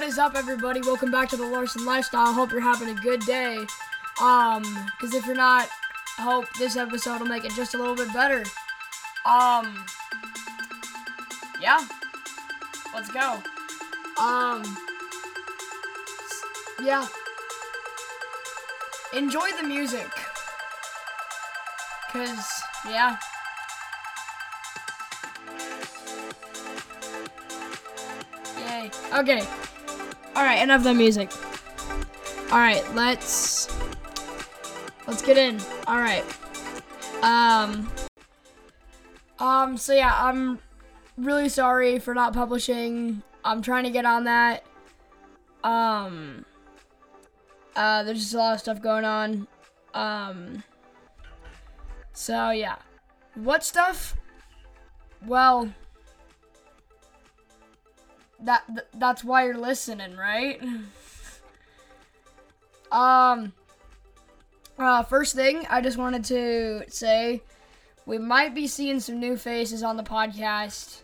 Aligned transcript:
What 0.00 0.08
is 0.08 0.18
up, 0.18 0.34
everybody? 0.34 0.80
Welcome 0.80 1.10
back 1.10 1.28
to 1.28 1.36
the 1.36 1.44
Larson 1.44 1.84
Lifestyle. 1.84 2.32
Hope 2.32 2.52
you're 2.52 2.62
having 2.62 2.88
a 2.88 2.98
good 3.02 3.20
day. 3.26 3.66
Um, 4.18 4.62
because 4.98 5.14
if 5.14 5.26
you're 5.26 5.36
not, 5.36 5.68
hope 6.16 6.46
this 6.54 6.74
episode 6.74 7.20
will 7.20 7.26
make 7.26 7.44
it 7.44 7.52
just 7.52 7.74
a 7.74 7.76
little 7.76 7.94
bit 7.94 8.10
better. 8.14 8.42
Um, 9.26 9.84
yeah. 11.60 11.86
Let's 12.94 13.10
go. 13.10 13.42
Um, 14.18 14.62
yeah. 16.82 17.06
Enjoy 19.14 19.50
the 19.60 19.68
music. 19.68 20.08
Cause, 22.10 22.62
yeah. 22.88 23.18
Yay. 28.66 28.90
Okay. 29.12 29.46
Alright, 30.40 30.62
enough 30.62 30.78
of 30.78 30.84
the 30.84 30.94
music. 30.94 31.30
Alright, 32.50 32.94
let's 32.94 33.68
let's 35.06 35.20
get 35.20 35.36
in. 35.36 35.60
Alright. 35.86 36.24
Um 37.22 37.92
Um, 39.38 39.76
so 39.76 39.92
yeah, 39.92 40.14
I'm 40.16 40.58
really 41.18 41.50
sorry 41.50 41.98
for 41.98 42.14
not 42.14 42.32
publishing. 42.32 43.22
I'm 43.44 43.60
trying 43.60 43.84
to 43.84 43.90
get 43.90 44.06
on 44.06 44.24
that. 44.24 44.64
Um 45.62 46.46
uh 47.76 48.02
there's 48.04 48.20
just 48.20 48.32
a 48.32 48.38
lot 48.38 48.54
of 48.54 48.60
stuff 48.60 48.80
going 48.80 49.04
on. 49.04 49.46
Um 49.92 50.64
so 52.14 52.48
yeah. 52.48 52.76
What 53.34 53.62
stuff? 53.62 54.16
Well, 55.26 55.74
that 58.42 58.64
th- 58.66 58.86
that's 58.94 59.22
why 59.24 59.44
you're 59.44 59.58
listening, 59.58 60.16
right? 60.16 60.60
um 62.92 63.52
uh 64.78 65.02
first 65.02 65.34
thing, 65.34 65.66
I 65.68 65.80
just 65.80 65.98
wanted 65.98 66.24
to 66.26 66.82
say 66.88 67.42
we 68.06 68.18
might 68.18 68.54
be 68.54 68.66
seeing 68.66 69.00
some 69.00 69.20
new 69.20 69.36
faces 69.36 69.82
on 69.82 69.96
the 69.96 70.02
podcast 70.02 71.02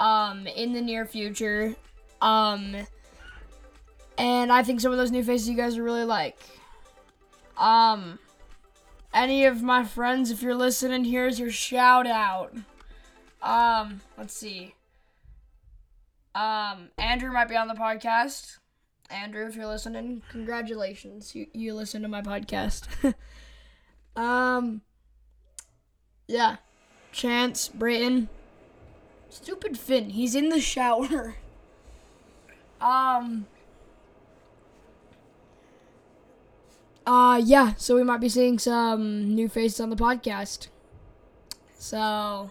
um 0.00 0.46
in 0.46 0.72
the 0.72 0.80
near 0.80 1.06
future. 1.06 1.74
Um 2.20 2.76
and 4.18 4.52
I 4.52 4.62
think 4.62 4.80
some 4.80 4.92
of 4.92 4.98
those 4.98 5.10
new 5.10 5.24
faces 5.24 5.48
you 5.48 5.56
guys 5.56 5.76
will 5.76 5.84
really 5.84 6.04
like. 6.04 6.38
Um 7.56 8.18
any 9.12 9.44
of 9.44 9.62
my 9.62 9.84
friends 9.84 10.30
if 10.30 10.42
you're 10.42 10.54
listening, 10.54 11.04
here's 11.04 11.38
your 11.38 11.50
shout 11.50 12.06
out. 12.06 12.54
Um, 13.42 14.00
let's 14.18 14.34
see. 14.34 14.74
Um, 16.34 16.90
Andrew 16.98 17.32
might 17.32 17.48
be 17.48 17.56
on 17.56 17.68
the 17.68 17.74
podcast. 17.74 18.58
Andrew, 19.10 19.46
if 19.46 19.56
you're 19.56 19.66
listening, 19.66 20.22
congratulations. 20.30 21.34
You 21.34 21.46
you 21.52 21.74
listen 21.74 22.02
to 22.02 22.08
my 22.08 22.22
podcast. 22.22 22.86
um 24.16 24.82
Yeah. 26.28 26.56
Chance, 27.12 27.68
Brayton. 27.70 28.28
Stupid 29.28 29.78
Finn, 29.78 30.10
he's 30.10 30.34
in 30.34 30.48
the 30.48 30.60
shower. 30.60 31.36
um 32.80 33.46
Uh 37.06 37.40
yeah, 37.42 37.74
so 37.76 37.96
we 37.96 38.04
might 38.04 38.20
be 38.20 38.28
seeing 38.28 38.58
some 38.58 39.34
new 39.34 39.48
faces 39.48 39.80
on 39.80 39.90
the 39.90 39.96
podcast. 39.96 40.68
So 41.78 42.50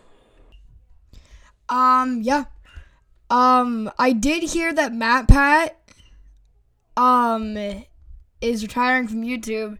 um 1.69 2.21
yeah. 2.21 2.45
Um, 3.29 3.91
I 3.99 4.11
did 4.11 4.43
hear 4.43 4.73
that 4.73 4.93
Matt 4.93 5.27
Pat 5.27 5.75
um 6.97 7.57
is 8.41 8.63
retiring 8.63 9.07
from 9.07 9.21
YouTube. 9.21 9.77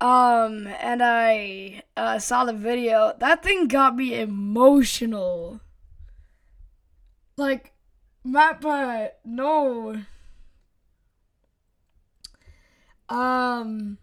Um, 0.00 0.68
and 0.80 1.02
I 1.02 1.82
uh, 1.96 2.18
saw 2.20 2.44
the 2.44 2.52
video. 2.52 3.14
That 3.18 3.42
thing 3.42 3.66
got 3.66 3.96
me 3.96 4.20
emotional. 4.20 5.60
Like, 7.36 7.72
Matt 8.24 8.60
Pat, 8.60 9.18
no. 9.24 10.02
Um, 13.08 13.98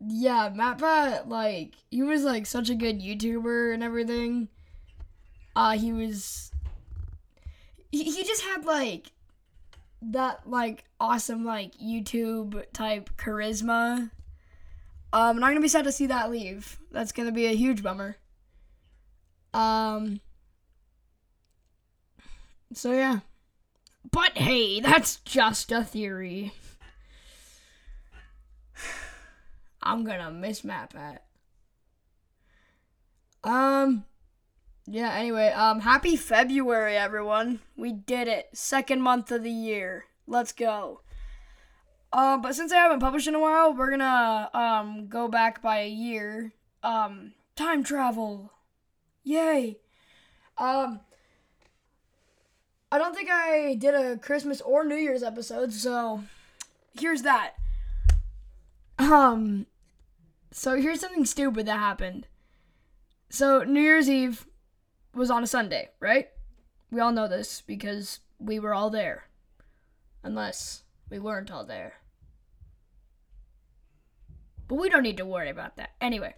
yeah, 0.00 0.50
Matt 0.52 0.78
Pat, 0.78 1.28
like, 1.28 1.74
he 1.90 2.02
was 2.02 2.24
like 2.24 2.46
such 2.46 2.70
a 2.70 2.74
good 2.74 3.00
YouTuber 3.00 3.72
and 3.72 3.84
everything. 3.84 4.48
Uh, 5.54 5.78
he 5.78 5.92
was 5.92 6.50
he, 7.94 8.10
he 8.10 8.24
just 8.24 8.42
had 8.42 8.64
like 8.64 9.12
that 10.02 10.48
like 10.48 10.84
awesome 10.98 11.44
like 11.44 11.76
YouTube 11.78 12.64
type 12.72 13.10
charisma. 13.16 14.10
Um, 15.12 15.36
and 15.36 15.44
I'm 15.44 15.52
gonna 15.52 15.60
be 15.60 15.68
sad 15.68 15.84
to 15.84 15.92
see 15.92 16.06
that 16.06 16.30
leave. 16.30 16.78
That's 16.90 17.12
gonna 17.12 17.32
be 17.32 17.46
a 17.46 17.54
huge 17.54 17.82
bummer. 17.82 18.16
Um. 19.52 20.20
So 22.72 22.92
yeah. 22.92 23.20
But 24.10 24.36
hey, 24.36 24.80
that's 24.80 25.16
just 25.20 25.70
a 25.70 25.84
theory. 25.84 26.52
I'm 29.82 30.04
gonna 30.04 30.32
miss 30.32 30.64
Matt 30.64 30.92
Pat. 30.92 31.24
Um. 33.44 34.04
Yeah, 34.86 35.14
anyway, 35.14 35.48
um 35.48 35.80
happy 35.80 36.16
February 36.16 36.96
everyone. 36.96 37.60
We 37.76 37.92
did 37.92 38.28
it. 38.28 38.50
Second 38.52 39.00
month 39.00 39.30
of 39.30 39.42
the 39.42 39.50
year. 39.50 40.04
Let's 40.26 40.52
go. 40.52 41.00
Um 42.12 42.42
but 42.42 42.54
since 42.54 42.70
I 42.70 42.76
haven't 42.76 43.00
published 43.00 43.26
in 43.26 43.34
a 43.34 43.40
while, 43.40 43.74
we're 43.74 43.88
going 43.88 44.00
to 44.00 44.50
um 44.52 45.08
go 45.08 45.26
back 45.28 45.62
by 45.62 45.78
a 45.80 45.88
year. 45.88 46.52
Um 46.82 47.32
time 47.56 47.82
travel. 47.82 48.52
Yay. 49.22 49.78
Um 50.58 51.00
I 52.92 52.98
don't 52.98 53.14
think 53.14 53.30
I 53.30 53.74
did 53.76 53.94
a 53.94 54.18
Christmas 54.18 54.60
or 54.60 54.84
New 54.84 54.96
Year's 54.96 55.22
episode, 55.22 55.72
so 55.72 56.24
here's 56.92 57.22
that. 57.22 57.54
Um 58.98 59.64
so 60.50 60.76
here's 60.76 61.00
something 61.00 61.24
stupid 61.24 61.64
that 61.66 61.78
happened. 61.78 62.26
So 63.30 63.64
New 63.64 63.80
Year's 63.80 64.10
Eve 64.10 64.46
was 65.14 65.30
on 65.30 65.42
a 65.42 65.46
Sunday, 65.46 65.90
right? 66.00 66.28
We 66.90 67.00
all 67.00 67.12
know 67.12 67.28
this 67.28 67.62
because 67.66 68.20
we 68.38 68.58
were 68.58 68.74
all 68.74 68.90
there. 68.90 69.28
Unless 70.22 70.84
we 71.10 71.18
weren't 71.18 71.50
all 71.50 71.64
there. 71.64 71.94
But 74.68 74.76
we 74.76 74.88
don't 74.88 75.02
need 75.02 75.18
to 75.18 75.26
worry 75.26 75.50
about 75.50 75.76
that. 75.76 75.90
Anyway. 76.00 76.34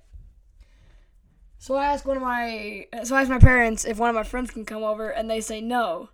So 1.59 1.75
I 1.77 1.87
asked 1.87 2.05
one 2.05 2.17
of 2.17 2.23
my 2.23 2.87
so 3.05 3.17
I 3.17 3.23
asked 3.23 3.31
my 3.31 3.39
parents 3.39 3.85
if 3.85 3.99
one 3.99 4.11
of 4.11 4.15
my 4.15 4.23
friends 4.23 4.51
can 4.51 4.65
come 4.65 4.83
over 4.83 5.11
and 5.11 5.31
they 5.31 5.41
say 5.41 5.61
no. 5.61 6.11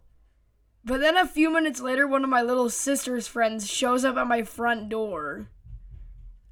But 0.84 1.00
then 1.00 1.16
a 1.16 1.26
few 1.26 1.52
minutes 1.52 1.80
later 1.80 2.06
one 2.06 2.24
of 2.24 2.30
my 2.30 2.42
little 2.42 2.70
sister's 2.70 3.26
friends 3.26 3.70
shows 3.70 4.04
up 4.04 4.16
at 4.16 4.26
my 4.26 4.42
front 4.42 4.88
door. 4.88 5.48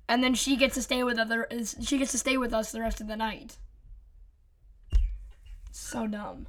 And 0.09 0.25
then 0.25 0.35
she 0.35 0.57
gets 0.57 0.75
to 0.75 0.83
stay 0.83 1.05
with 1.05 1.19
other 1.19 1.47
she 1.83 1.99
gets 1.99 2.13
to 2.13 2.19
stay 2.19 2.37
with 2.37 2.53
us 2.53 2.73
the 2.73 2.81
rest 2.81 3.01
of 3.01 3.07
the 3.07 3.17
night. 3.17 3.59
So 5.71 6.07
dumb. 6.07 6.47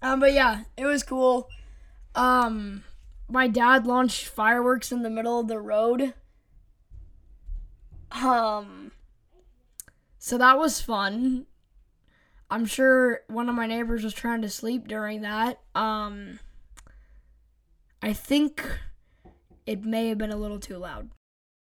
Um, 0.00 0.20
but 0.20 0.32
yeah, 0.32 0.64
it 0.76 0.84
was 0.84 1.02
cool. 1.02 1.48
Um, 2.14 2.84
my 3.28 3.48
dad 3.48 3.86
launched 3.86 4.26
fireworks 4.26 4.92
in 4.92 5.02
the 5.02 5.10
middle 5.10 5.40
of 5.40 5.48
the 5.48 5.58
road. 5.58 6.14
Um, 8.12 8.92
so 10.18 10.38
that 10.38 10.58
was 10.58 10.80
fun. 10.80 11.46
I'm 12.50 12.66
sure 12.66 13.22
one 13.28 13.48
of 13.48 13.54
my 13.54 13.66
neighbors 13.66 14.04
was 14.04 14.12
trying 14.12 14.42
to 14.42 14.50
sleep 14.50 14.86
during 14.86 15.22
that. 15.22 15.60
Um, 15.74 16.38
I 18.02 18.12
think 18.12 18.64
it 19.66 19.84
may 19.84 20.08
have 20.08 20.18
been 20.18 20.30
a 20.30 20.36
little 20.36 20.60
too 20.60 20.76
loud. 20.76 21.10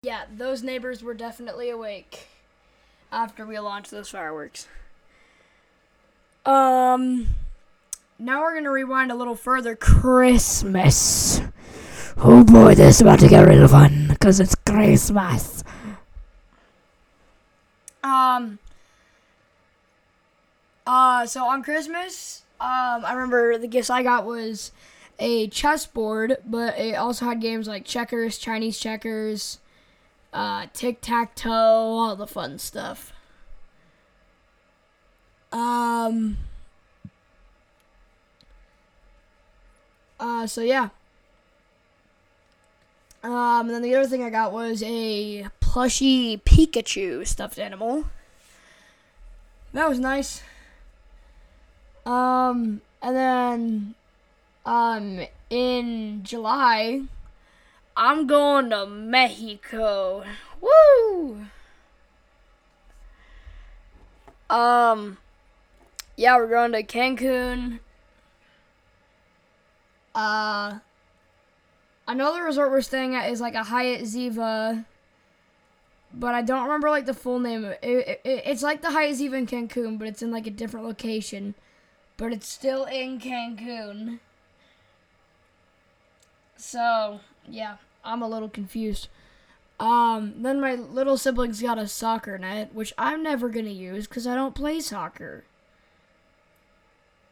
Yeah, 0.03 0.25
those 0.31 0.63
neighbors 0.63 1.03
were 1.03 1.15
definitely 1.15 1.71
awake 1.71 2.27
after 3.15 3.47
we 3.47 3.59
launch 3.59 3.91
those 3.91 4.09
fireworks. 4.11 4.67
Um, 6.45 7.29
now 8.19 8.43
we're 8.43 8.55
gonna 8.55 8.71
rewind 8.71 9.11
a 9.11 9.15
little 9.15 9.37
further. 9.37 9.77
Christmas. 9.77 11.41
Oh 12.17 12.45
boy, 12.45 12.75
this 12.75 12.97
is 12.97 13.01
about 13.01 13.21
to 13.21 13.29
get 13.29 13.47
real 13.47 13.67
fun 13.69 14.09
because 14.09 14.41
it's 14.41 14.55
Christmas. 14.55 15.65
Um. 18.03 18.59
Uh, 20.87 21.25
so 21.25 21.45
on 21.45 21.63
Christmas, 21.63 22.43
um, 22.61 23.05
I 23.05 23.13
remember 23.15 23.57
the 23.57 23.67
gifts 23.67 23.89
I 23.89 24.03
got 24.03 24.27
was 24.27 24.71
a 25.19 25.49
chessboard, 25.49 26.37
but 26.45 26.79
it 26.79 26.95
also 26.95 27.25
had 27.25 27.41
games 27.41 27.67
like 27.67 27.87
checkers, 27.87 28.37
Chinese 28.37 28.79
checkers, 28.79 29.61
uh, 30.35 30.67
tic 30.75 31.01
tac 31.01 31.35
toe, 31.35 31.51
all 31.51 32.15
the 32.15 32.27
fun 32.27 32.59
stuff. 32.59 33.15
Um, 35.51 36.37
Uh, 40.25 40.47
so 40.47 40.63
yeah. 40.63 40.89
Um, 43.23 43.67
and 43.67 43.71
then 43.71 43.83
the 43.83 43.95
other 43.95 44.09
thing 44.09 44.23
I 44.23 44.31
got 44.31 44.53
was 44.53 44.83
a 44.83 45.47
plushy 45.61 46.39
Pikachu 46.39 47.27
stuffed 47.27 47.59
animal. 47.59 48.07
That 49.73 49.89
was 49.89 49.99
nice. 49.99 50.43
Um, 52.07 52.81
and 53.03 53.17
then, 53.17 53.95
um, 54.65 55.27
in 55.51 56.23
July, 56.23 57.03
I'm 57.97 58.27
going 58.27 58.71
to 58.71 58.87
Mexico. 58.87 60.25
Woo! 60.61 61.47
Um, 64.51 65.19
yeah, 66.17 66.37
we're 66.37 66.49
going 66.49 66.73
to 66.73 66.83
Cancun. 66.83 67.79
Uh, 70.15 70.79
another 72.07 72.45
resort 72.45 72.71
we're 72.71 72.81
staying 72.81 73.15
at 73.15 73.31
is 73.31 73.41
like 73.41 73.55
a 73.55 73.65
Hyatt 73.65 74.03
Ziva, 74.03 74.85
but 76.13 76.35
I 76.35 76.43
don't 76.43 76.65
remember 76.65 76.91
like 76.91 77.07
the 77.07 77.15
full 77.15 77.41
name. 77.41 77.65
It, 77.65 77.79
it, 77.83 78.21
it, 78.25 78.43
it's 78.47 78.63
like 78.63 78.83
the 78.83 78.91
Hyatt 78.91 79.17
Ziva 79.17 79.35
in 79.35 79.47
Cancun, 79.47 79.99
but 79.99 80.09
it's 80.09 80.23
in 80.23 80.31
like 80.31 80.47
a 80.47 80.51
different 80.51 80.87
location. 80.87 81.55
But 82.17 82.33
it's 82.33 82.49
still 82.49 82.85
in 82.85 83.19
Cancun. 83.19 84.21
So 86.57 87.21
yeah, 87.49 87.77
I'm 88.05 88.23
a 88.23 88.29
little 88.29 88.49
confused. 88.49 89.09
Um, 89.81 90.35
then 90.43 90.61
my 90.61 90.75
little 90.75 91.17
siblings 91.17 91.61
got 91.61 91.79
a 91.79 91.89
soccer 91.89 92.39
net, 92.39 92.75
which 92.75 92.93
I'm 92.97 93.23
never 93.23 93.49
gonna 93.49 93.71
use 93.71 94.07
because 94.07 94.27
I 94.27 94.35
don't 94.35 94.55
play 94.55 94.81
soccer. 94.81 95.45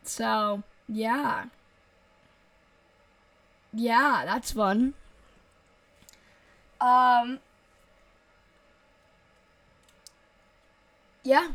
So 0.03 0.63
yeah. 0.89 1.47
Yeah, 3.73 4.23
that's 4.27 4.53
fun. 4.53 4.95
Um 6.81 7.39
Yeah. 11.25 11.53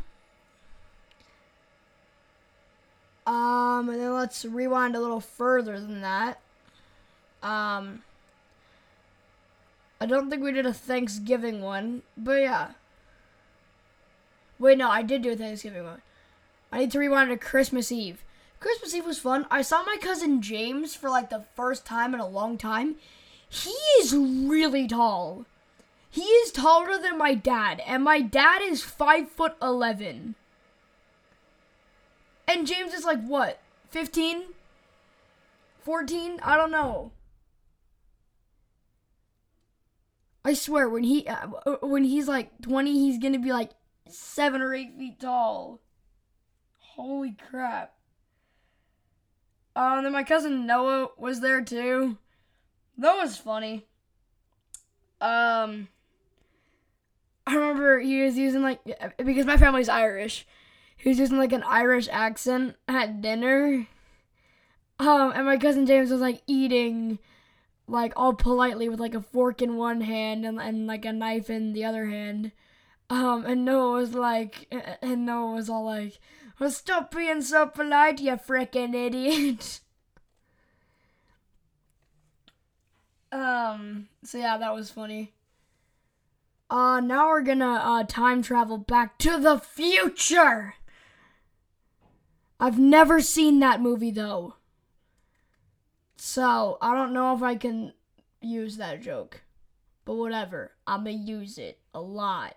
Um 3.26 3.88
and 3.90 4.00
then 4.00 4.14
let's 4.14 4.44
rewind 4.44 4.96
a 4.96 5.00
little 5.00 5.20
further 5.20 5.78
than 5.78 6.00
that. 6.00 6.40
Um 7.42 8.02
I 10.00 10.06
don't 10.06 10.30
think 10.30 10.42
we 10.42 10.52
did 10.52 10.66
a 10.66 10.72
Thanksgiving 10.72 11.60
one, 11.60 12.02
but 12.16 12.40
yeah. 12.40 12.70
Wait, 14.58 14.78
no, 14.78 14.88
I 14.88 15.02
did 15.02 15.22
do 15.22 15.32
a 15.32 15.36
Thanksgiving 15.36 15.84
one. 15.84 16.02
I 16.70 16.80
need 16.80 16.90
to 16.92 16.98
rewind 16.98 17.30
to 17.30 17.36
Christmas 17.36 17.90
Eve. 17.90 18.24
Christmas 18.60 18.94
Eve 18.94 19.06
was 19.06 19.18
fun. 19.18 19.46
I 19.50 19.62
saw 19.62 19.82
my 19.84 19.96
cousin 20.00 20.42
James 20.42 20.94
for 20.94 21.08
like 21.10 21.30
the 21.30 21.44
first 21.54 21.84
time 21.84 22.14
in 22.14 22.20
a 22.20 22.28
long 22.28 22.58
time. 22.58 22.96
He 23.48 23.70
is 24.00 24.14
really 24.14 24.86
tall. 24.86 25.46
He 26.10 26.22
is 26.22 26.52
taller 26.52 26.98
than 26.98 27.18
my 27.18 27.34
dad, 27.34 27.82
and 27.86 28.02
my 28.02 28.20
dad 28.20 28.62
is 28.62 28.82
five 28.82 29.30
foot 29.30 29.56
eleven. 29.62 30.34
And 32.46 32.66
James 32.66 32.94
is 32.94 33.04
like 33.04 33.22
what, 33.24 33.60
15? 33.90 34.44
14? 35.80 36.40
I 36.42 36.56
don't 36.56 36.70
know. 36.70 37.10
I 40.48 40.54
swear, 40.54 40.88
when 40.88 41.02
he 41.02 41.28
uh, 41.28 41.76
when 41.82 42.04
he's 42.04 42.26
like 42.26 42.62
20, 42.62 42.90
he's 42.90 43.18
gonna 43.18 43.38
be 43.38 43.52
like 43.52 43.72
seven 44.08 44.62
or 44.62 44.74
eight 44.74 44.96
feet 44.96 45.20
tall. 45.20 45.82
Holy 46.78 47.36
crap! 47.50 47.92
Um, 49.76 50.04
then 50.04 50.12
my 50.12 50.24
cousin 50.24 50.66
Noah 50.66 51.10
was 51.18 51.40
there 51.40 51.60
too. 51.60 52.16
That 52.96 53.14
was 53.18 53.36
funny. 53.36 53.84
Um, 55.20 55.88
I 57.46 57.54
remember 57.54 58.00
he 58.00 58.22
was 58.22 58.38
using 58.38 58.62
like 58.62 58.80
because 59.18 59.44
my 59.44 59.58
family's 59.58 59.90
Irish. 59.90 60.46
He 60.96 61.10
was 61.10 61.18
using 61.18 61.36
like 61.36 61.52
an 61.52 61.62
Irish 61.62 62.08
accent 62.10 62.76
at 62.88 63.20
dinner. 63.20 63.86
Um, 64.98 65.30
and 65.34 65.44
my 65.44 65.58
cousin 65.58 65.84
James 65.84 66.10
was 66.10 66.22
like 66.22 66.40
eating 66.46 67.18
like 67.88 68.12
all 68.16 68.34
politely 68.34 68.88
with 68.88 69.00
like 69.00 69.14
a 69.14 69.22
fork 69.22 69.62
in 69.62 69.76
one 69.76 70.02
hand 70.02 70.44
and, 70.44 70.60
and 70.60 70.86
like 70.86 71.04
a 71.04 71.12
knife 71.12 71.50
in 71.50 71.72
the 71.72 71.84
other 71.84 72.06
hand. 72.06 72.52
Um, 73.10 73.46
and 73.46 73.64
Noah 73.64 73.92
was 73.92 74.14
like, 74.14 74.72
and 75.00 75.24
Noah 75.24 75.54
was 75.54 75.70
all 75.70 75.84
like, 75.84 76.20
well, 76.58 76.70
stop 76.70 77.14
being 77.14 77.40
so 77.40 77.66
polite, 77.66 78.20
you 78.20 78.32
frickin' 78.32 78.94
idiot. 78.94 79.80
um, 83.32 84.08
so 84.22 84.38
yeah, 84.38 84.58
that 84.58 84.74
was 84.74 84.90
funny. 84.90 85.32
Uh, 86.68 87.00
now 87.00 87.28
we're 87.28 87.40
gonna, 87.42 87.80
uh, 87.82 88.04
time 88.04 88.42
travel 88.42 88.76
back 88.76 89.16
to 89.18 89.38
the 89.38 89.58
future! 89.58 90.74
I've 92.60 92.78
never 92.78 93.20
seen 93.22 93.60
that 93.60 93.80
movie 93.80 94.10
though. 94.10 94.57
So, 96.18 96.78
I 96.82 96.94
don't 96.94 97.12
know 97.12 97.34
if 97.34 97.42
I 97.42 97.54
can 97.54 97.92
use 98.40 98.76
that 98.76 99.00
joke. 99.00 99.42
But 100.04 100.14
whatever. 100.14 100.72
I'm 100.86 101.04
gonna 101.04 101.12
use 101.12 101.58
it 101.58 101.80
a 101.94 102.00
lot. 102.00 102.56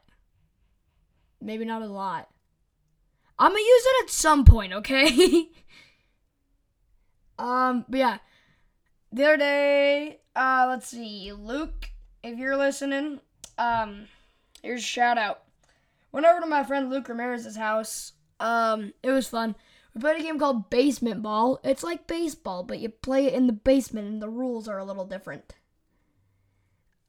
Maybe 1.42 1.66
not 1.66 1.82
a 1.82 1.88
lot. 1.88 2.30
I'm 3.38 3.52
gonna 3.52 3.60
use 3.60 3.84
it 3.86 4.04
at 4.04 4.10
some 4.10 4.46
point, 4.46 4.74
okay? 4.74 5.50
um, 7.40 7.86
but 7.90 7.98
yeah. 7.98 8.18
The 9.12 9.26
other 9.26 9.38
day, 9.38 10.20
uh, 10.36 10.68
let's 10.70 10.88
see, 10.88 11.34
Luke, 11.34 11.90
if 12.24 12.40
you're 12.40 12.56
listening, 12.56 13.20
um, 13.58 14.08
here's 14.64 14.80
a 14.80 14.86
shout 14.86 15.18
out. 15.18 15.44
Went 16.14 16.26
over 16.26 16.40
to 16.40 16.48
my 16.48 16.64
friend 16.64 16.90
Luke 16.90 17.10
Ramirez's 17.10 17.58
house. 17.58 18.14
Um, 18.40 18.94
it 19.04 19.12
was 19.12 19.28
fun. 19.28 19.56
We 19.94 20.02
played 20.02 20.20
a 20.20 20.24
game 20.24 20.40
called 20.40 20.70
Basement 20.70 21.22
Ball. 21.22 21.60
It's 21.64 21.84
like 21.84 22.08
baseball, 22.08 22.64
but 22.64 22.80
you 22.80 22.90
play 22.90 23.26
it 23.28 23.34
in 23.34 23.48
the 23.48 23.54
basement 23.54 24.08
and 24.08 24.22
the 24.22 24.30
rules 24.30 24.68
are 24.68 24.78
a 24.78 24.86
little 24.86 25.06
different. 25.06 25.56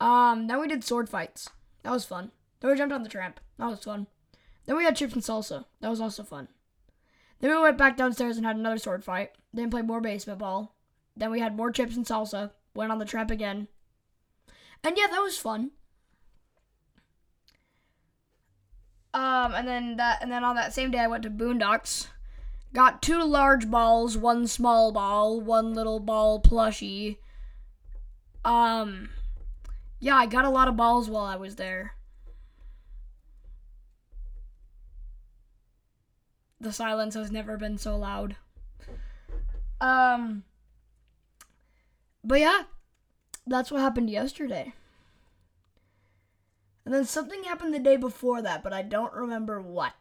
Um, 0.01 0.49
then 0.49 0.61
we 0.61 0.67
did 0.67 0.83
sword 0.83 1.09
fights. 1.09 1.49
That 1.85 1.93
was 1.93 2.05
fun. 2.05 2.33
Then 2.61 2.71
we 2.71 2.77
jumped 2.77 2.95
on 2.95 3.05
the 3.05 3.09
tramp. 3.09 3.39
That 3.59 3.69
was 3.69 3.85
fun. 3.85 4.09
Then 4.67 4.77
we 4.77 4.85
had 4.85 4.97
chips 4.97 5.15
and 5.15 5.23
salsa. 5.23 5.65
That 5.81 5.91
was 5.91 6.01
also 6.01 6.25
fun. 6.25 6.49
Then 7.41 7.51
we 7.51 7.61
went 7.61 7.79
back 7.79 7.97
downstairs 7.97 8.37
and 8.37 8.47
had 8.47 8.57
another 8.57 8.79
sword 8.79 9.05
fight. 9.05 9.31
Then 9.53 9.71
played 9.71 9.87
more 9.87 10.01
basement 10.01 10.39
ball. 10.41 10.75
Then 11.17 11.31
we 11.31 11.41
had 11.41 11.57
more 11.57 11.71
chips 11.71 11.97
and 11.97 12.07
salsa. 12.07 12.51
Went 12.75 12.91
on 12.91 12.99
the 12.99 13.05
tramp 13.05 13.31
again. 13.31 13.69
And 14.83 14.97
yeah, 14.97 15.07
that 15.09 15.21
was 15.21 15.39
fun. 15.39 15.71
Um, 19.15 19.55
and 19.55 19.69
then 19.69 19.97
that, 19.97 20.23
and 20.23 20.33
then 20.33 20.43
on 20.43 20.57
that 20.57 20.73
same 20.73 20.91
day, 20.91 20.99
I 20.99 21.07
went 21.07 21.23
to 21.25 21.31
Boondocks. 21.31 22.09
Got 22.75 23.03
two 23.03 23.23
large 23.23 23.71
balls, 23.71 24.17
one 24.17 24.47
small 24.47 24.93
ball, 24.93 25.41
one 25.41 25.75
little 25.75 26.01
ball 26.01 26.41
plushie. 26.41 27.19
Um, 28.45 29.11
yeah, 30.01 30.17
I 30.17 30.27
got 30.27 30.47
a 30.47 30.51
lot 30.51 30.69
of 30.69 30.77
balls 30.77 31.11
while 31.11 31.25
I 31.25 31.37
was 31.37 31.57
there. 31.57 31.95
The 36.61 36.73
silence 36.73 37.15
has 37.15 37.31
never 37.31 37.57
been 37.57 37.77
so 37.77 37.97
loud. 37.97 38.37
Um, 39.81 40.45
but 42.25 42.41
yeah, 42.41 42.63
that's 43.47 43.71
what 43.71 43.81
happened 43.81 44.09
yesterday. 44.09 44.73
And 46.85 46.95
then 46.95 47.05
something 47.05 47.45
happened 47.45 47.75
the 47.75 47.79
day 47.79 47.97
before 47.97 48.43
that, 48.43 48.63
but 48.63 48.73
I 48.73 48.83
don't 48.83 49.13
remember 49.13 49.61
what. 49.61 49.93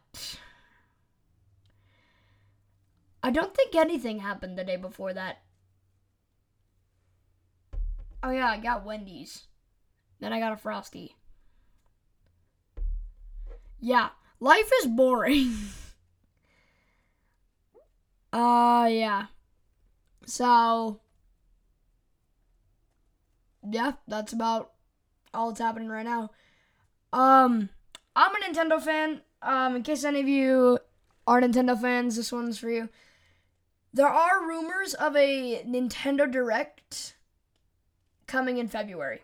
I 3.22 3.30
don't 3.30 3.54
think 3.54 3.74
anything 3.74 4.18
happened 4.18 4.58
the 4.58 4.64
day 4.64 4.76
before 4.76 5.14
that. 5.14 5.42
Oh 8.22 8.30
yeah, 8.30 8.48
I 8.48 8.58
got 8.58 8.84
Wendy's. 8.84 9.44
Then 10.20 10.32
I 10.32 10.40
got 10.40 10.52
a 10.52 10.56
Frosty. 10.56 11.16
Yeah, 13.80 14.10
life 14.38 14.70
is 14.80 14.86
boring. 14.86 15.52
uh 18.32 18.88
yeah. 18.90 19.26
So 20.26 21.00
yeah, 23.68 23.92
that's 24.06 24.32
about 24.32 24.72
all 25.34 25.48
that's 25.48 25.60
happening 25.60 25.88
right 25.88 26.06
now. 26.06 26.30
Um 27.12 27.70
I'm 28.14 28.34
a 28.34 28.38
Nintendo 28.38 28.80
fan. 28.80 29.22
Um 29.42 29.76
in 29.76 29.82
case 29.82 30.04
any 30.04 30.20
of 30.20 30.28
you 30.28 30.78
are 31.26 31.40
Nintendo 31.40 31.80
fans, 31.80 32.16
this 32.16 32.32
one's 32.32 32.58
for 32.58 32.70
you. 32.70 32.88
There 33.94 34.08
are 34.08 34.46
rumors 34.46 34.92
of 34.94 35.16
a 35.16 35.62
Nintendo 35.64 36.30
Direct 36.30 37.14
coming 38.26 38.58
in 38.58 38.68
February. 38.68 39.22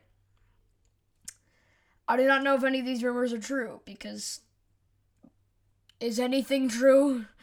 I 2.08 2.16
do 2.16 2.26
not 2.26 2.42
know 2.42 2.54
if 2.56 2.64
any 2.64 2.80
of 2.80 2.86
these 2.86 3.04
rumors 3.04 3.32
are 3.32 3.38
true 3.38 3.80
because 3.84 4.40
is 6.00 6.18
anything 6.18 6.68
true? 6.68 7.26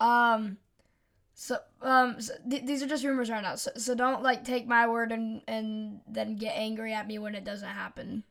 um 0.00 0.58
So 1.34 1.58
um, 1.82 2.20
so 2.20 2.34
th- 2.50 2.64
these 2.66 2.82
are 2.82 2.86
just 2.88 3.04
rumors 3.04 3.30
right 3.30 3.42
now. 3.42 3.54
So, 3.56 3.70
so 3.76 3.94
don't 3.94 4.22
like 4.22 4.44
take 4.44 4.66
my 4.68 4.86
word 4.88 5.12
and 5.12 5.42
and 5.48 6.00
then 6.08 6.36
get 6.36 6.56
angry 6.56 6.92
at 6.94 7.06
me 7.08 7.18
when 7.18 7.34
it 7.36 7.44
doesn't 7.44 7.68
happen. 7.68 8.24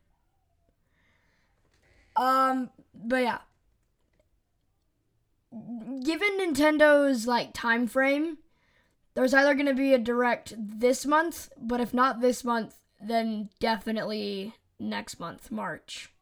Um, 2.16 2.70
but 2.94 3.22
yeah. 3.22 3.38
Given 6.06 6.38
Nintendo's 6.38 7.26
like 7.26 7.52
time 7.52 7.88
frame, 7.88 8.38
there's 9.14 9.34
either 9.34 9.54
going 9.54 9.66
to 9.66 9.74
be 9.74 9.92
a 9.92 9.98
direct 9.98 10.54
this 10.56 11.04
month, 11.04 11.48
but 11.60 11.80
if 11.80 11.92
not 11.92 12.20
this 12.20 12.44
month, 12.44 12.76
then 13.00 13.48
definitely 13.58 14.54
next 14.78 15.18
month, 15.18 15.50
March. 15.50 16.12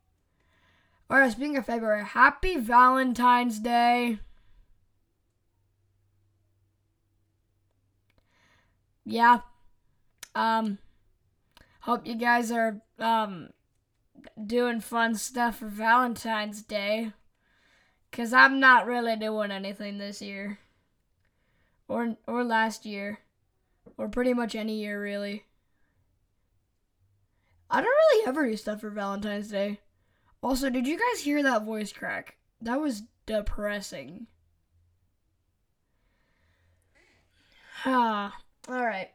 Or 1.10 1.16
Alright, 1.16 1.32
speaking 1.32 1.58
of 1.58 1.66
February, 1.66 2.02
happy 2.02 2.56
Valentine's 2.56 3.58
Day. 3.58 4.20
Yeah. 9.04 9.40
Um 10.34 10.78
hope 11.80 12.06
you 12.06 12.14
guys 12.14 12.50
are 12.50 12.80
um 12.98 13.50
doing 14.46 14.80
fun 14.80 15.14
stuff 15.14 15.58
for 15.58 15.68
Valentine's 15.68 16.62
Day. 16.62 17.12
Cause 18.14 18.33
I'm 18.33 18.61
not 18.61 18.87
really 18.87 19.16
doing 19.16 19.50
anything 19.50 19.99
this 19.99 20.23
year. 20.23 20.61
Or 21.88 22.16
or 22.28 22.44
last 22.44 22.87
year. 22.87 23.18
Or 23.99 24.09
pretty 24.09 24.33
much 24.33 24.54
any 24.54 24.78
year 24.78 25.02
really. 25.02 25.47
I 27.68 27.80
don't 27.80 27.87
really 27.87 28.28
ever 28.28 28.47
do 28.47 28.56
stuff 28.56 28.83
for 28.83 28.90
Valentine's 28.90 29.49
Day. 29.49 29.80
Also, 30.44 30.71
did 30.71 30.87
you 30.87 30.97
guys 30.97 31.23
hear 31.23 31.42
that 31.42 31.64
voice 31.64 31.92
crack? 31.92 32.37
That 32.61 32.80
was 32.80 33.02
depressing. 33.26 34.28
Ah, 37.85 38.33
all 38.68 38.85
right. 38.85 39.11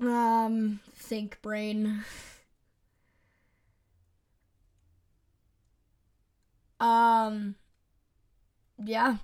Um, 0.00 0.80
think 0.96 1.40
brain. 1.42 2.04
Um, 6.80 7.56
yeah. 8.82 9.18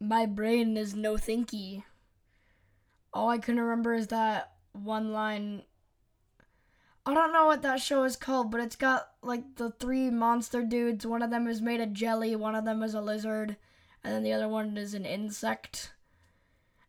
My 0.00 0.26
brain 0.26 0.76
is 0.76 0.94
no 0.94 1.14
thinky. 1.14 1.84
All 3.12 3.28
I 3.28 3.38
can 3.38 3.58
remember 3.58 3.94
is 3.94 4.08
that 4.08 4.52
one 4.72 5.12
line. 5.12 5.62
I 7.06 7.14
don't 7.14 7.32
know 7.32 7.46
what 7.46 7.62
that 7.62 7.80
show 7.80 8.04
is 8.04 8.16
called, 8.16 8.50
but 8.50 8.60
it's 8.60 8.76
got 8.76 9.10
like 9.22 9.56
the 9.56 9.70
three 9.70 10.10
monster 10.10 10.62
dudes. 10.62 11.06
One 11.06 11.22
of 11.22 11.30
them 11.30 11.46
is 11.46 11.62
made 11.62 11.80
of 11.80 11.92
jelly, 11.92 12.36
one 12.36 12.54
of 12.54 12.64
them 12.64 12.82
is 12.82 12.94
a 12.94 13.00
lizard, 13.00 13.56
and 14.04 14.14
then 14.14 14.22
the 14.22 14.32
other 14.32 14.48
one 14.48 14.76
is 14.76 14.94
an 14.94 15.04
insect. 15.04 15.92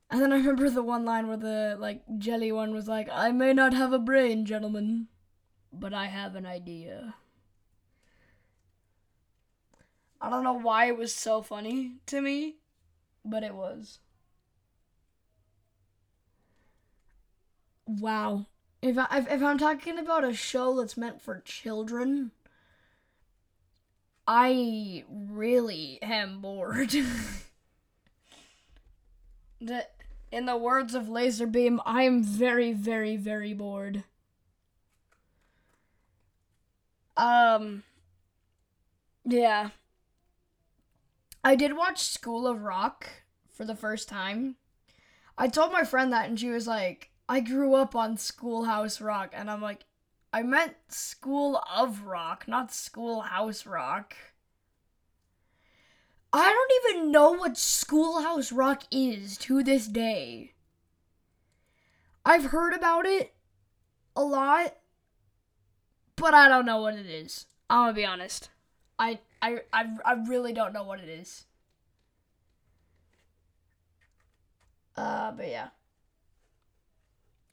And 0.10 0.22
then 0.22 0.34
I 0.34 0.38
remember 0.38 0.70
the 0.70 0.84
one 0.84 1.06
line 1.06 1.27
where 1.27 1.38
the 1.38 1.77
like 1.80 2.03
jelly 2.18 2.51
one 2.51 2.74
was 2.74 2.88
like, 2.88 3.08
"I 3.12 3.32
may 3.32 3.53
not 3.53 3.74
have 3.74 3.94
a 3.94 4.00
brain, 4.00 4.46
gentlemen, 4.46 5.08
but 5.72 5.94
I 5.94 6.08
have 6.08 6.36
an 6.36 6.46
idea." 6.46 7.15
I 10.22 10.30
don't 10.30 10.44
know 10.46 10.54
why 10.54 10.86
it 10.86 10.98
was 10.98 11.13
so 11.13 11.42
funny 11.42 11.96
to 12.06 12.22
me, 12.22 12.56
but 13.25 13.44
it 13.44 13.56
was. 13.56 14.00
Wow. 17.86 18.46
If 18.82 18.98
I 18.98 19.08
if, 19.18 19.30
if 19.32 19.44
I'm 19.44 19.58
talking 19.60 20.00
about 20.00 20.24
a 20.24 20.34
show 20.34 20.75
that's 20.78 20.98
meant 20.98 21.22
for 21.22 21.42
children, 21.42 22.32
I 24.28 25.04
really 25.10 26.00
am 26.01 26.42
bored. 26.42 26.96
that 29.62 29.94
in 30.32 30.46
the 30.46 30.58
words 30.58 30.96
of 30.96 31.06
Laserbeam, 31.06 31.80
I 31.86 32.04
am 32.04 32.24
very, 32.24 32.74
very, 32.74 33.16
very 33.18 33.54
bored. 33.54 34.04
Um 37.18 37.84
Yeah. 39.25 39.72
I 41.44 41.56
did 41.56 41.76
watch 41.76 42.00
School 42.00 42.46
of 42.48 42.62
Rock 42.62 43.08
for 43.50 43.66
the 43.66 43.76
first 43.76 44.08
time. 44.08 44.56
I 45.38 45.48
told 45.48 45.72
my 45.72 45.84
friend 45.84 46.14
that 46.14 46.30
and 46.30 46.40
she 46.40 46.50
was 46.50 46.68
like, 46.68 47.10
I 47.28 47.40
grew 47.40 47.74
up 47.74 47.96
on 47.96 48.18
Schoolhouse 48.18 49.02
Rock 49.02 49.32
and 49.34 49.50
I'm 49.50 49.62
like, 49.62 49.86
I 50.34 50.44
meant 50.44 50.76
School 50.90 51.62
of 51.74 52.04
Rock, 52.04 52.48
not 52.48 52.74
Schoolhouse 52.74 53.66
Rock. 53.66 54.16
I 56.34 56.50
don't 56.50 56.96
even 56.96 57.12
know 57.12 57.32
what 57.32 57.58
Schoolhouse 57.58 58.52
Rock 58.52 58.84
is 58.92 59.38
to 59.40 59.64
this 59.64 59.88
day. 59.88 60.54
I've 62.24 62.46
heard 62.46 62.74
about 62.74 63.06
it 63.06 63.34
a 64.16 64.24
lot, 64.24 64.76
but 66.16 66.34
I 66.34 66.48
don't 66.48 66.66
know 66.66 66.82
what 66.82 66.96
it 66.96 67.08
is. 67.08 67.48
I'm 67.70 67.86
gonna 67.86 67.94
be 67.94 68.06
honest. 68.06 68.50
I 69.00 69.20
I 69.42 69.62
I, 69.74 69.86
I 70.06 70.14
really 70.28 70.54
don't 70.54 70.74
know 70.74 70.84
what 70.84 71.00
it 71.00 71.10
is. 71.10 71.46
Uh, 74.96 75.32
but 75.32 75.48
yeah. 75.48 75.70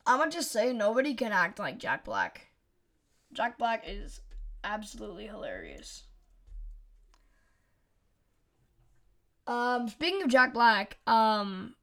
I'm 0.07 0.19
gonna 0.19 0.31
just 0.31 0.51
say 0.51 0.73
nobody 0.73 1.15
can 1.15 1.33
act 1.33 1.59
like 1.59 1.79
Jack 1.79 2.05
Black. 2.05 2.49
Jack 3.33 3.59
Black 3.59 3.85
is 3.87 4.21
absolutely 4.65 5.27
hilarious. 5.27 6.05
Um, 9.47 9.89
speaking 9.89 10.23
of 10.23 10.29
Jack 10.29 10.53
Black, 10.53 10.99
um, 11.07 11.75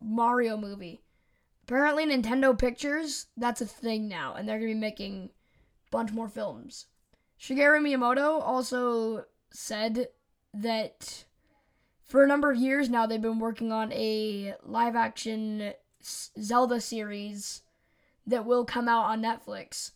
Mario 0.00 0.56
movie. 0.56 1.02
Apparently, 1.64 2.06
Nintendo 2.06 2.58
Pictures, 2.58 3.26
that's 3.36 3.60
a 3.60 3.66
thing 3.66 4.08
now, 4.08 4.34
and 4.34 4.48
they're 4.48 4.58
gonna 4.58 4.72
be 4.72 4.74
making 4.74 5.30
a 5.86 5.90
bunch 5.90 6.12
more 6.12 6.28
films. 6.28 6.86
Shigeru 7.40 7.80
Miyamoto 7.80 8.40
also 8.42 9.24
said 9.50 10.08
that 10.54 11.24
for 12.04 12.24
a 12.24 12.26
number 12.26 12.50
of 12.50 12.56
years 12.58 12.88
now, 12.88 13.06
they've 13.06 13.20
been 13.20 13.38
working 13.38 13.70
on 13.70 13.92
a 13.92 14.54
live 14.64 14.96
action 14.96 15.72
Zelda 16.02 16.80
series 16.80 17.62
that 18.26 18.44
will 18.44 18.64
come 18.64 18.88
out 18.88 19.04
on 19.04 19.22
Netflix. 19.22 19.92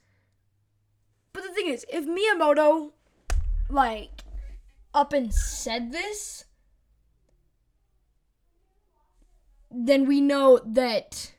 But 1.32 1.42
the 1.44 1.50
thing 1.50 1.68
is, 1.68 1.86
if 1.90 2.04
Miyamoto, 2.04 2.92
like, 3.70 4.22
up 4.92 5.12
and 5.12 5.32
said 5.32 5.92
this, 5.92 6.44
then 9.70 10.06
we 10.06 10.20
know 10.20 10.60
that, 10.66 11.32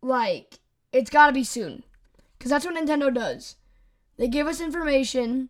like, 0.00 0.60
it's 0.92 1.10
gotta 1.10 1.32
be 1.32 1.42
soon. 1.42 1.82
Because 2.38 2.50
that's 2.50 2.64
what 2.64 2.76
Nintendo 2.76 3.12
does. 3.12 3.56
They 4.16 4.28
give 4.28 4.46
us 4.46 4.60
information, 4.60 5.48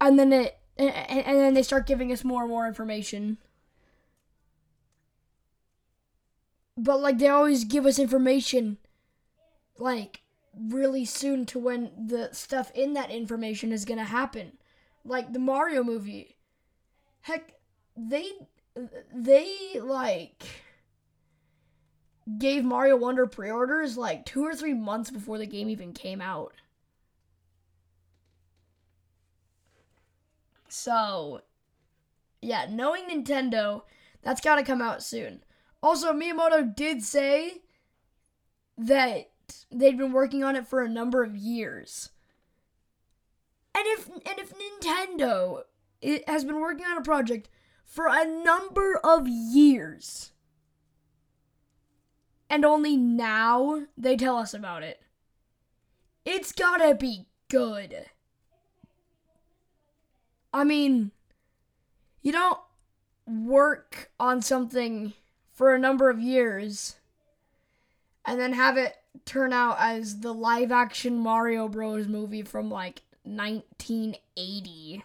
and 0.00 0.18
then 0.18 0.32
it, 0.32 0.58
and, 0.76 0.90
and 0.90 1.38
then 1.38 1.54
they 1.54 1.62
start 1.62 1.86
giving 1.86 2.12
us 2.12 2.24
more 2.24 2.42
and 2.42 2.50
more 2.50 2.66
information. 2.66 3.38
But, 6.76 7.00
like, 7.00 7.18
they 7.18 7.28
always 7.28 7.64
give 7.64 7.86
us 7.86 7.98
information, 7.98 8.78
like, 9.78 10.20
really 10.58 11.04
soon 11.04 11.46
to 11.46 11.58
when 11.58 11.90
the 12.06 12.30
stuff 12.32 12.70
in 12.74 12.94
that 12.94 13.10
information 13.10 13.72
is 13.72 13.84
gonna 13.84 14.04
happen. 14.04 14.52
Like 15.04 15.32
the 15.32 15.38
Mario 15.38 15.82
movie. 15.82 16.36
Heck, 17.22 17.54
they 17.96 18.30
they 19.14 19.80
like 19.80 20.44
gave 22.38 22.64
Mario 22.64 22.96
Wonder 22.96 23.26
pre-orders 23.26 23.96
like 23.96 24.24
2 24.26 24.44
or 24.44 24.54
3 24.54 24.74
months 24.74 25.10
before 25.10 25.38
the 25.38 25.46
game 25.46 25.68
even 25.68 25.92
came 25.92 26.20
out. 26.20 26.52
So, 30.68 31.42
yeah, 32.42 32.66
knowing 32.70 33.08
Nintendo, 33.08 33.82
that's 34.22 34.40
got 34.40 34.56
to 34.56 34.62
come 34.62 34.82
out 34.82 35.02
soon. 35.02 35.42
Also, 35.82 36.12
Miyamoto 36.12 36.74
did 36.74 37.02
say 37.02 37.62
that 38.76 39.30
they'd 39.70 39.98
been 39.98 40.12
working 40.12 40.44
on 40.44 40.56
it 40.56 40.66
for 40.66 40.82
a 40.82 40.88
number 40.88 41.22
of 41.22 41.36
years. 41.36 42.10
And 43.74 43.84
if 43.86 44.08
and 44.08 44.38
if 44.38 44.52
Nintendo 44.54 45.62
has 46.26 46.44
been 46.44 46.60
working 46.60 46.86
on 46.86 46.98
a 46.98 47.02
project 47.02 47.48
for 47.84 48.08
a 48.08 48.26
number 48.26 48.98
of 49.04 49.28
years 49.28 50.32
and 52.50 52.64
only 52.64 52.96
now 52.96 53.82
they 53.96 54.16
tell 54.16 54.36
us 54.36 54.54
about 54.54 54.82
it. 54.82 55.00
It's 56.24 56.52
got 56.52 56.78
to 56.78 56.94
be 56.94 57.26
good. 57.48 58.06
I 60.58 60.64
mean, 60.64 61.12
you 62.20 62.32
don't 62.32 62.58
work 63.28 64.10
on 64.18 64.42
something 64.42 65.12
for 65.52 65.72
a 65.72 65.78
number 65.78 66.10
of 66.10 66.18
years 66.18 66.96
and 68.26 68.40
then 68.40 68.54
have 68.54 68.76
it 68.76 68.96
turn 69.24 69.52
out 69.52 69.76
as 69.78 70.18
the 70.18 70.34
live 70.34 70.72
action 70.72 71.16
Mario 71.16 71.68
Bros 71.68 72.08
movie 72.08 72.42
from 72.42 72.72
like 72.72 73.02
1980. 73.22 75.04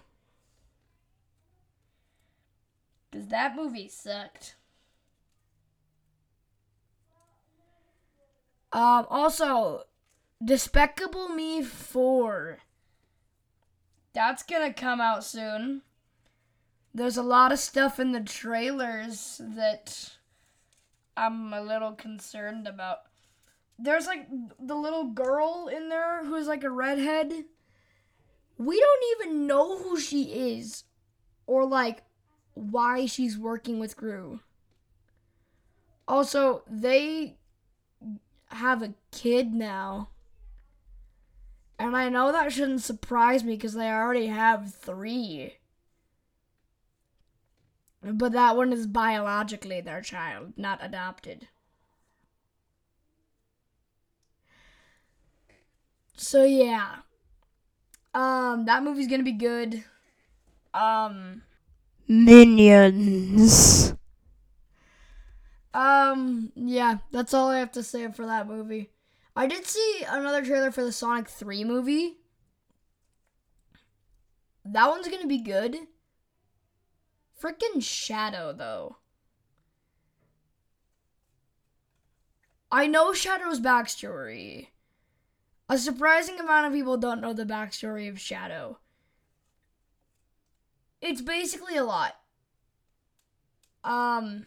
Because 3.12 3.28
that 3.28 3.56
movie 3.56 3.90
sucked. 3.90 4.56
Um, 8.72 9.06
also, 9.08 9.84
Despicable 10.44 11.30
Me 11.30 11.62
4. 11.62 12.58
That's 14.14 14.44
gonna 14.44 14.74
come 14.74 15.02
out 15.02 15.24
soon. 15.24 15.82
There's 16.94 17.18
a 17.18 17.24
lot 17.24 17.52
of 17.52 17.60
stuff 17.60 18.00
in 18.00 18.12
the 18.12 18.22
trailers 18.22 19.42
that 19.44 20.18
I'm 21.18 21.52
a 21.54 21.62
little 21.62 21.94
concerned 21.94 22.68
about. 22.68 23.00
There's 23.80 24.06
like 24.06 24.28
the 24.60 24.76
little 24.76 25.06
girl 25.06 25.68
in 25.76 25.90
there 25.90 26.24
who's 26.24 26.48
like 26.48 26.64
a 26.64 26.70
redhead. 26.70 27.46
We 28.58 28.80
don't 28.80 29.04
even 29.18 29.48
know 29.48 29.80
who 29.80 30.00
she 30.00 30.24
is 30.56 30.84
or 31.48 31.66
like 31.66 32.04
why 32.54 33.08
she's 33.08 33.38
working 33.38 33.80
with 33.80 33.98
Gru. 33.98 34.40
Also, 36.08 36.64
they 36.70 37.38
have 38.50 38.84
a 38.84 38.94
kid 39.12 39.54
now. 39.54 40.10
And 41.80 41.98
I 41.98 42.10
know 42.10 42.32
that 42.32 42.52
shouldn't 42.52 42.82
surprise 42.82 43.44
me 43.44 43.56
because 43.56 43.74
they 43.74 43.90
already 43.90 44.28
have 44.28 44.74
three. 44.74 45.56
But 48.04 48.34
that 48.34 48.56
one 48.58 48.72
is 48.74 48.86
biologically 48.86 49.82
their 49.82 50.02
child, 50.02 50.54
not 50.58 50.80
adopted. 50.84 51.48
So 56.16 56.44
yeah. 56.44 56.98
Um 58.14 58.66
that 58.66 58.84
movie's 58.84 59.08
going 59.08 59.22
to 59.22 59.26
be 59.26 59.32
good. 59.32 59.84
Um 60.74 61.44
Minions. 62.08 63.94
um 65.74 66.52
yeah, 66.56 66.98
that's 67.12 67.34
all 67.34 67.50
I 67.50 67.60
have 67.60 67.72
to 67.74 67.84
say 67.84 68.12
for 68.12 68.26
that 68.26 68.48
movie. 68.48 68.93
I 69.36 69.48
did 69.48 69.66
see 69.66 70.06
another 70.08 70.46
trailer 70.46 70.72
for 70.72 70.84
the 70.84 70.92
Sonic 70.92 71.28
3 71.28 71.64
movie. 71.64 72.18
That 74.64 74.90
one's 74.90 75.08
to 75.08 75.28
be 75.28 75.42
good. 75.42 75.76
Freaking 77.42 77.82
Shadow, 77.82 78.54
though. 78.54 78.98
I 82.72 82.88
know 82.88 83.14
Shadow's 83.14 83.60
backstory. 83.60 84.68
A 85.70 85.78
surprising 85.78 86.40
amount 86.40 86.68
of 86.68 86.74
people 86.74 86.98
don't 86.98 87.22
know 87.22 87.34
the 87.34 87.46
backstory 87.46 88.10
of 88.10 88.20
Shadow. 88.20 88.80
It's 91.02 91.22
basically 91.22 91.76
a 91.76 91.84
lot. 91.84 92.16
Um, 93.84 94.46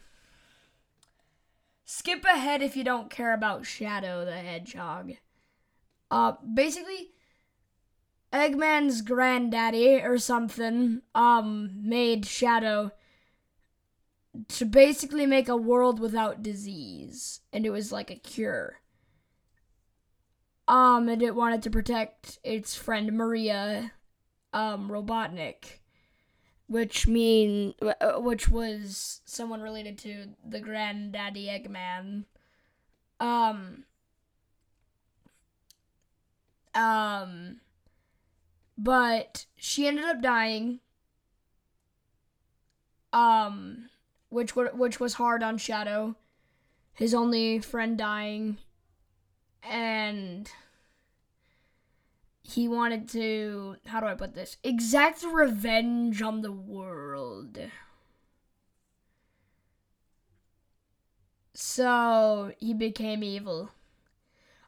skip 1.87 2.25
ahead 2.25 2.61
if 2.61 2.75
you 2.75 2.83
don't 2.83 3.09
care 3.09 3.33
about 3.33 3.65
Shadow 3.65 4.25
the 4.25 4.33
Hedgehog. 4.33 5.13
Uh, 6.11 6.33
basically, 6.53 7.13
Eggman's 8.31 9.01
granddaddy 9.01 10.01
or 10.01 10.17
something 10.19 11.01
um 11.15 11.71
made 11.81 12.25
Shadow 12.25 12.91
to 14.49 14.65
basically 14.65 15.25
make 15.25 15.49
a 15.49 15.57
world 15.57 15.99
without 15.99 16.43
disease, 16.43 17.39
and 17.51 17.65
it 17.65 17.71
was 17.71 17.91
like 17.91 18.11
a 18.11 18.15
cure. 18.15 18.81
Um, 20.67 21.07
and 21.07 21.23
it 21.23 21.33
wanted 21.33 21.63
to 21.63 21.69
protect 21.69 22.39
its 22.43 22.75
friend 22.75 23.13
Maria, 23.13 23.93
um, 24.51 24.89
Robotnik, 24.89 25.79
which 26.67 27.07
mean 27.07 27.73
uh, 27.81 28.19
which 28.19 28.49
was 28.49 29.21
someone 29.25 29.61
related 29.61 29.97
to 29.99 30.27
the 30.47 30.59
granddaddy 30.59 31.47
Eggman. 31.47 32.25
Um. 33.19 33.85
Um 36.75 37.61
but 38.77 39.45
she 39.55 39.87
ended 39.87 40.05
up 40.05 40.21
dying 40.21 40.79
um 43.11 43.89
which 44.29 44.55
which 44.55 44.99
was 44.99 45.15
hard 45.15 45.41
on 45.41 45.57
shadow 45.57 46.15
his 46.93 47.13
only 47.13 47.59
friend 47.59 47.97
dying 47.97 48.57
and 49.63 50.51
he 52.47 52.67
wanted 52.67 53.07
to 53.09 53.75
how 53.87 53.99
do 53.99 54.05
i 54.05 54.13
put 54.13 54.33
this 54.33 54.57
exact 54.63 55.23
revenge 55.23 56.21
on 56.21 56.41
the 56.41 56.51
world 56.51 57.59
so 61.53 62.51
he 62.59 62.73
became 62.73 63.23
evil 63.23 63.71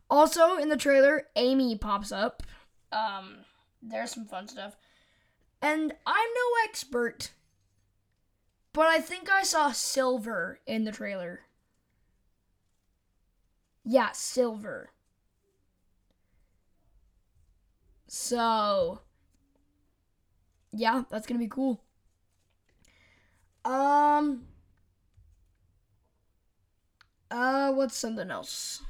also 0.09 0.57
in 0.57 0.69
the 0.69 0.77
trailer 0.77 1.27
amy 1.35 1.77
pops 1.77 2.11
up 2.11 2.43
um 2.91 3.45
there's 3.81 4.11
some 4.11 4.25
fun 4.25 4.47
stuff. 4.47 4.75
And 5.61 5.93
I'm 6.05 6.29
no 6.35 6.69
expert, 6.69 7.31
but 8.73 8.87
I 8.87 8.99
think 8.99 9.29
I 9.29 9.43
saw 9.43 9.71
silver 9.71 10.59
in 10.65 10.85
the 10.85 10.91
trailer. 10.91 11.41
Yeah, 13.83 14.11
silver. 14.13 14.91
So, 18.11 19.01
yeah, 20.73 21.03
that's 21.11 21.27
gonna 21.27 21.39
be 21.39 21.47
cool. 21.47 21.79
Um, 23.63 24.47
uh, 27.29 27.71
what's 27.71 27.95
something 27.95 28.31
else? 28.31 28.81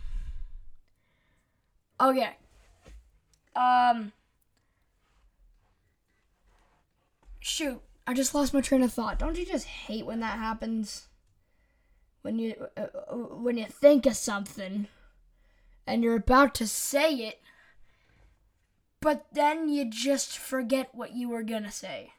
Okay. 1.99 2.37
Um, 3.57 4.13
shoot, 7.41 7.81
I 8.07 8.13
just 8.13 8.33
lost 8.33 8.53
my 8.53 8.61
train 8.61 8.83
of 8.83 8.93
thought. 8.93 9.19
Don't 9.19 9.37
you 9.37 9.45
just 9.45 9.65
hate 9.65 10.05
when 10.05 10.21
that 10.21 10.39
happens? 10.39 11.07
When 12.21 12.39
you 12.39 12.55
uh, 12.77 12.87
uh, 13.11 13.15
when 13.15 13.57
you 13.57 13.65
think 13.65 14.05
of 14.05 14.15
something 14.15 14.87
and 15.85 16.03
you're 16.05 16.15
about 16.15 16.55
to 16.55 16.67
say 16.67 17.15
it, 17.15 17.41
but 19.01 19.27
then 19.31 19.69
you 19.69 19.85
just 19.85 20.37
forget 20.37 20.93
what 20.93 21.13
you 21.13 21.29
were 21.29 21.43
to 21.43 21.71
say. 21.71 22.13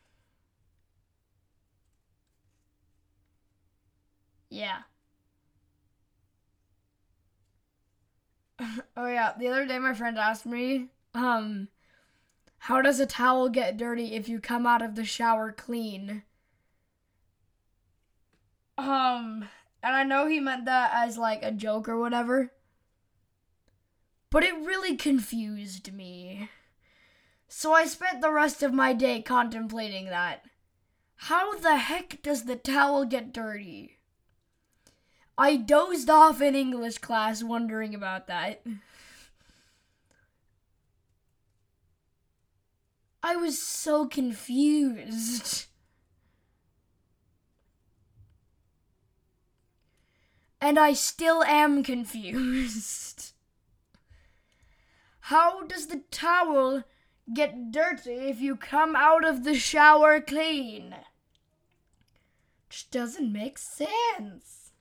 Yeah. 4.48 4.82
oh 8.96 9.06
yeah, 9.06 9.32
the 9.38 9.48
other 9.48 9.66
day 9.66 9.78
my 9.78 9.94
friend 9.94 10.18
asked 10.18 10.46
me 10.46 10.88
um 11.14 11.68
how 12.58 12.82
does 12.82 13.00
a 13.00 13.06
towel 13.06 13.48
get 13.48 13.78
dirty 13.78 14.14
if 14.14 14.28
you 14.28 14.38
come 14.38 14.66
out 14.66 14.82
of 14.82 14.94
the 14.94 15.04
shower 15.04 15.50
clean? 15.50 16.22
Um, 18.76 19.48
and 19.82 19.96
I 19.96 20.04
know 20.04 20.26
he 20.26 20.40
meant 20.40 20.66
that 20.66 20.90
as 20.94 21.16
like 21.16 21.42
a 21.42 21.52
joke 21.52 21.88
or 21.88 21.98
whatever. 21.98 22.52
But 24.28 24.44
it 24.44 24.54
really 24.54 24.94
confused 24.94 25.92
me. 25.92 26.50
So 27.52 27.72
I 27.72 27.84
spent 27.84 28.20
the 28.20 28.32
rest 28.32 28.62
of 28.62 28.72
my 28.72 28.92
day 28.92 29.20
contemplating 29.20 30.06
that. 30.06 30.44
How 31.16 31.58
the 31.58 31.78
heck 31.78 32.22
does 32.22 32.44
the 32.44 32.54
towel 32.54 33.04
get 33.04 33.32
dirty? 33.32 33.98
I 35.36 35.56
dozed 35.56 36.08
off 36.08 36.40
in 36.40 36.54
English 36.54 36.98
class 36.98 37.42
wondering 37.42 37.92
about 37.92 38.28
that. 38.28 38.62
I 43.20 43.34
was 43.34 43.60
so 43.60 44.06
confused. 44.06 45.66
And 50.60 50.78
I 50.78 50.92
still 50.92 51.42
am 51.42 51.82
confused. 51.82 53.32
How 55.22 55.64
does 55.64 55.88
the 55.88 56.02
towel 56.12 56.84
get 57.34 57.70
dirty 57.70 58.12
if 58.12 58.40
you 58.40 58.56
come 58.56 58.94
out 58.96 59.24
of 59.24 59.44
the 59.44 59.54
shower 59.54 60.20
clean? 60.20 60.94
Just 62.68 62.90
doesn't 62.90 63.32
make 63.32 63.58
sense. 63.58 64.72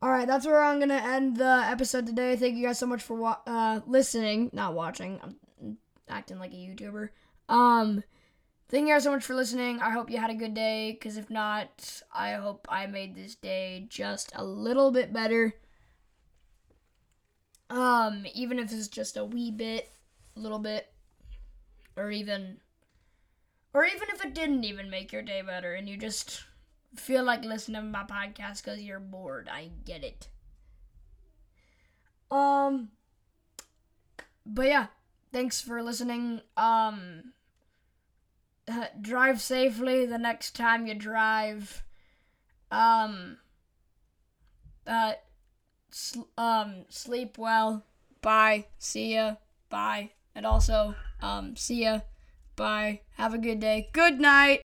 All 0.00 0.10
right, 0.10 0.26
that's 0.26 0.46
where 0.46 0.62
I'm 0.62 0.78
gonna 0.80 0.94
end 0.94 1.38
the 1.38 1.62
episode 1.64 2.06
today. 2.06 2.36
Thank 2.36 2.56
you 2.56 2.66
guys 2.66 2.78
so 2.78 2.86
much 2.86 3.02
for 3.02 3.16
wa- 3.16 3.40
uh, 3.46 3.80
listening, 3.86 4.50
not 4.52 4.74
watching. 4.74 5.18
I'm 5.22 5.78
acting 6.08 6.38
like 6.38 6.52
a 6.52 6.56
YouTuber. 6.56 7.08
Um, 7.48 8.04
thank 8.68 8.86
you 8.86 8.92
guys 8.94 9.04
so 9.04 9.12
much 9.12 9.24
for 9.24 9.34
listening. 9.34 9.80
I 9.80 9.90
hope 9.90 10.10
you 10.10 10.18
had 10.18 10.30
a 10.30 10.34
good 10.34 10.54
day. 10.54 10.92
Because 10.92 11.16
if 11.16 11.30
not, 11.30 12.02
I 12.12 12.34
hope 12.34 12.66
I 12.68 12.86
made 12.86 13.14
this 13.14 13.34
day 13.34 13.86
just 13.88 14.30
a 14.34 14.44
little 14.44 14.90
bit 14.90 15.12
better. 15.12 15.54
Um, 17.70 18.26
even 18.34 18.58
if 18.58 18.72
it's 18.72 18.88
just 18.88 19.16
a 19.16 19.24
wee 19.24 19.50
bit, 19.50 19.90
a 20.36 20.40
little 20.40 20.58
bit, 20.58 20.92
or 21.96 22.10
even 22.10 22.58
or 23.74 23.84
even 23.84 24.08
if 24.12 24.24
it 24.24 24.34
didn't 24.34 24.64
even 24.64 24.88
make 24.88 25.12
your 25.12 25.22
day 25.22 25.42
better 25.42 25.74
and 25.74 25.88
you 25.88 25.96
just 25.96 26.44
feel 26.94 27.24
like 27.24 27.44
listening 27.44 27.82
to 27.82 27.88
my 27.88 28.04
podcast 28.04 28.64
because 28.64 28.80
you're 28.80 29.00
bored, 29.00 29.48
I 29.52 29.70
get 29.84 30.04
it. 30.04 30.28
Um, 32.30 32.90
but 34.46 34.66
yeah, 34.66 34.86
thanks 35.32 35.60
for 35.60 35.82
listening. 35.82 36.40
Um, 36.56 37.32
drive 39.00 39.40
safely 39.40 40.06
the 40.06 40.18
next 40.18 40.54
time 40.54 40.86
you 40.86 40.94
drive. 40.94 41.82
Um, 42.70 43.38
uh, 44.86 45.14
um, 46.36 46.84
sleep 46.88 47.38
well. 47.38 47.84
Bye. 48.20 48.66
See 48.78 49.14
ya. 49.14 49.36
Bye. 49.70 50.10
And 50.34 50.46
also, 50.46 50.94
um, 51.22 51.56
see 51.56 51.82
ya. 51.84 52.00
Bye. 52.56 53.00
Have 53.16 53.34
a 53.34 53.38
good 53.38 53.60
day. 53.60 53.90
Good 53.92 54.20
night. 54.20 54.62